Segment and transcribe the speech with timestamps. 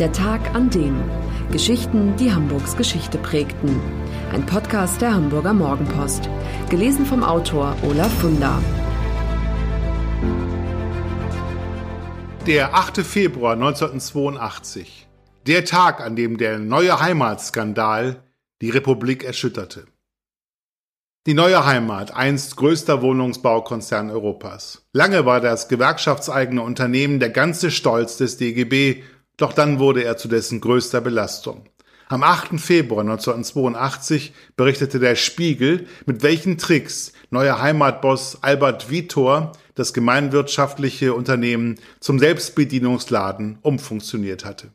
[0.00, 0.98] Der Tag an dem.
[1.52, 3.78] Geschichten, die Hamburgs Geschichte prägten.
[4.32, 6.26] Ein Podcast der Hamburger Morgenpost.
[6.70, 8.62] Gelesen vom Autor Olaf Funder.
[12.46, 13.02] Der 8.
[13.02, 15.06] Februar 1982.
[15.46, 18.24] Der Tag, an dem der neue Heimatskandal
[18.62, 19.86] die Republik erschütterte.
[21.26, 24.86] Die neue Heimat, einst größter Wohnungsbaukonzern Europas.
[24.94, 29.02] Lange war das gewerkschaftseigene Unternehmen der ganze Stolz des DGB,
[29.40, 31.64] doch dann wurde er zu dessen größter Belastung.
[32.08, 32.60] Am 8.
[32.60, 41.78] Februar 1982 berichtete der Spiegel, mit welchen Tricks neuer Heimatboss Albert Vitor das gemeinwirtschaftliche Unternehmen
[42.00, 44.72] zum Selbstbedienungsladen umfunktioniert hatte.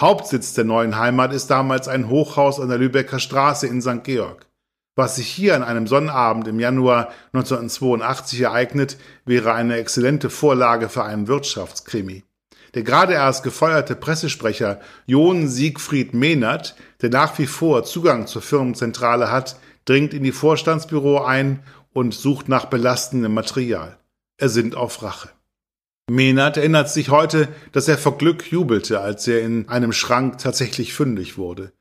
[0.00, 4.02] Hauptsitz der neuen Heimat ist damals ein Hochhaus an der Lübecker Straße in St.
[4.02, 4.46] Georg.
[4.96, 11.04] Was sich hier an einem Sonnabend im Januar 1982 ereignet, wäre eine exzellente Vorlage für
[11.04, 12.24] einen Wirtschaftskrimi.
[12.74, 19.30] Der gerade erst gefeuerte Pressesprecher John Siegfried Mehnert, der nach wie vor Zugang zur Firmenzentrale
[19.30, 23.98] hat, dringt in die Vorstandsbüro ein und sucht nach belastendem Material.
[24.38, 25.28] Er sinnt auf Rache.
[26.10, 30.94] Mehnert erinnert sich heute, dass er vor Glück jubelte, als er in einem Schrank tatsächlich
[30.94, 31.72] fündig wurde.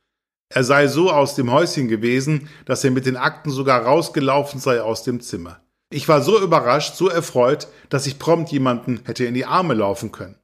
[0.53, 4.81] Er sei so aus dem Häuschen gewesen, dass er mit den Akten sogar rausgelaufen sei
[4.81, 5.61] aus dem Zimmer.
[5.89, 10.11] Ich war so überrascht, so erfreut, dass ich prompt jemanden hätte in die Arme laufen
[10.11, 10.35] können.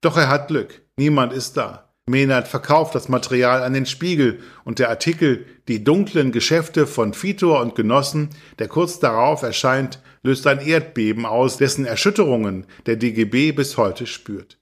[0.00, 0.82] Doch er hat Glück.
[0.96, 1.92] Niemand ist da.
[2.08, 7.60] Mehnert verkauft das Material an den Spiegel und der Artikel Die dunklen Geschäfte von Vitor
[7.60, 13.76] und Genossen, der kurz darauf erscheint, löst ein Erdbeben aus, dessen Erschütterungen der DGB bis
[13.76, 14.58] heute spürt.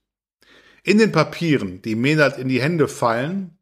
[0.83, 3.59] In den Papieren, die Mehnert in die Hände fallen,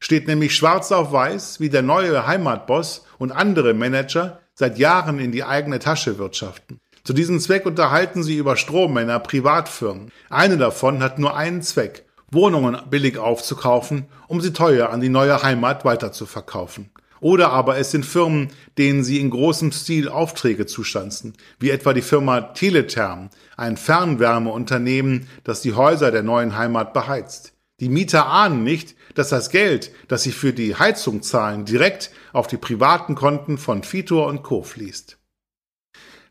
[0.00, 5.32] steht nämlich schwarz auf weiß, wie der neue Heimatboss und andere Manager seit Jahren in
[5.32, 6.80] die eigene Tasche wirtschaften.
[7.08, 10.12] Zu diesem Zweck unterhalten sie über Strommänner Privatfirmen.
[10.28, 15.42] Eine davon hat nur einen Zweck, Wohnungen billig aufzukaufen, um sie teuer an die neue
[15.42, 16.90] Heimat weiterzuverkaufen.
[17.20, 22.02] Oder aber es sind Firmen, denen sie in großem Stil Aufträge zustanzen, wie etwa die
[22.02, 27.54] Firma Teletherm, ein Fernwärmeunternehmen, das die Häuser der neuen Heimat beheizt.
[27.80, 32.48] Die Mieter ahnen nicht, dass das Geld, das sie für die Heizung zahlen, direkt auf
[32.48, 34.62] die privaten Konten von Fitor und Co.
[34.62, 35.18] fließt.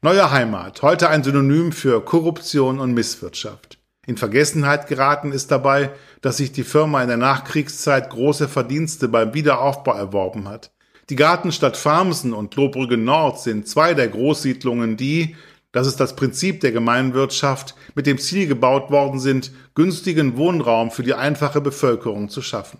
[0.03, 3.79] Neue Heimat, heute ein Synonym für Korruption und Misswirtschaft.
[4.05, 5.89] In Vergessenheit geraten ist dabei,
[6.21, 10.71] dass sich die Firma in der Nachkriegszeit große Verdienste beim Wiederaufbau erworben hat.
[11.09, 15.35] Die Gartenstadt Farmsen und Lohbrügge Nord sind zwei der Großsiedlungen, die,
[15.71, 21.01] das ist das Prinzip der Gemeinwirtschaft, mit dem Ziel gebaut worden sind, günstigen Wohnraum für
[21.01, 22.77] die einfache Bevölkerung zu schaffen.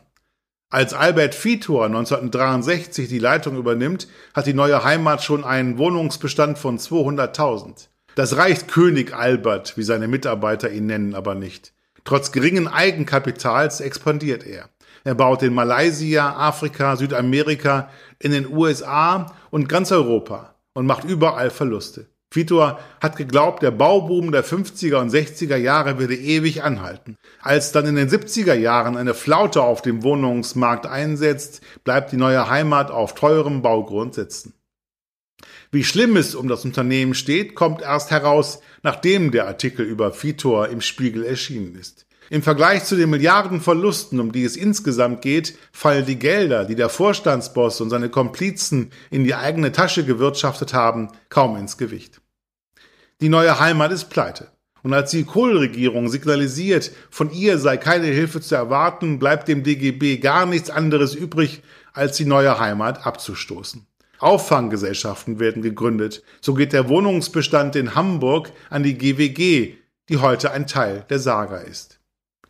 [0.69, 6.77] Als Albert Vitor 1963 die Leitung übernimmt, hat die neue Heimat schon einen Wohnungsbestand von
[6.77, 7.87] 200.000.
[8.15, 11.71] Das reicht König Albert, wie seine Mitarbeiter ihn nennen, aber nicht.
[12.03, 14.67] Trotz geringen Eigenkapitals expandiert er.
[15.05, 17.89] Er baut in Malaysia, Afrika, Südamerika,
[18.19, 22.07] in den USA und ganz Europa und macht überall Verluste.
[22.29, 27.17] Vitor hat geglaubt, der Bauboom der 50er und 60er Jahre würde ewig anhalten.
[27.41, 32.49] Als dann in den 70er Jahren eine Flaute auf dem Wohnungsmarkt einsetzt, bleibt die neue
[32.49, 34.53] Heimat auf teurem Baugrund sitzen.
[35.71, 40.69] Wie schlimm es um das Unternehmen steht, kommt erst heraus, nachdem der Artikel über Vitor
[40.69, 42.06] im Spiegel erschienen ist.
[42.29, 46.89] Im Vergleich zu den Milliardenverlusten, um die es insgesamt geht, fallen die Gelder, die der
[46.89, 52.19] Vorstandsboss und seine Komplizen in die eigene Tasche gewirtschaftet haben, kaum ins Gewicht.
[53.21, 54.51] Die neue Heimat ist pleite.
[54.83, 60.17] Und als die Kohl-Regierung signalisiert, von ihr sei keine Hilfe zu erwarten, bleibt dem DGB
[60.17, 61.63] gar nichts anderes übrig,
[61.93, 63.87] als die neue Heimat abzustoßen.
[64.19, 66.23] Auffanggesellschaften werden gegründet.
[66.41, 69.75] So geht der Wohnungsbestand in Hamburg an die GWG,
[70.09, 71.96] die heute ein Teil der Saga ist.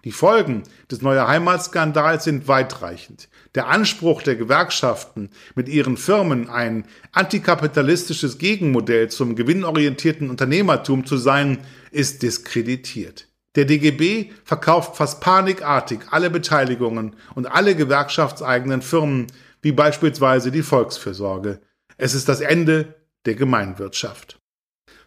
[0.03, 3.30] Die Folgen des Neue Heimatskandals sind weitreichend.
[3.56, 11.59] Der Anspruch der Gewerkschaften, mit ihren Firmen ein antikapitalistisches Gegenmodell zum gewinnorientierten Unternehmertum zu sein,
[11.91, 13.28] ist diskreditiert.
[13.56, 19.28] Der DGB verkauft fast panikartig alle Beteiligungen und alle gewerkschaftseigenen Firmen,
[19.64, 21.59] wie beispielsweise die Volksfürsorge.
[21.97, 22.94] Es ist das Ende
[23.26, 24.40] der Gemeinwirtschaft.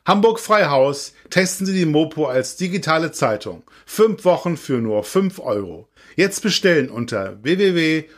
[0.07, 3.63] Hamburg Freihaus testen Sie die Mopo als digitale Zeitung.
[3.85, 5.89] Fünf Wochen für nur fünf Euro.
[6.17, 8.09] Jetzt bestellen unter www.mopo.de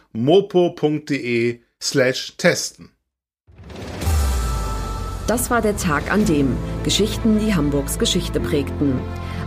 [1.81, 2.91] slash testen.
[5.27, 9.01] Das war der Tag an dem Geschichten, die Hamburgs Geschichte prägten.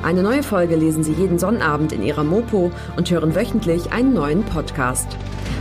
[0.03, 4.43] Eine neue Folge lesen Sie jeden Sonnabend in Ihrer Mopo und hören wöchentlich einen neuen
[4.43, 5.07] Podcast.